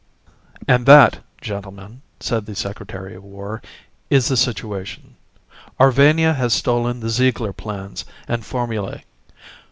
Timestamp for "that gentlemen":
0.87-2.01